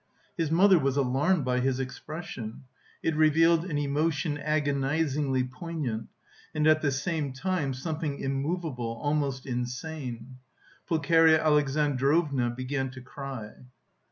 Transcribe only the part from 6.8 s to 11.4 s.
the same time something immovable, almost insane. Pulcheria